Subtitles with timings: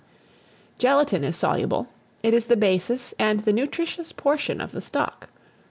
[0.79, 1.87] GELATINE is soluble:
[2.23, 5.29] it is the basis and the nutritious portion of the stock.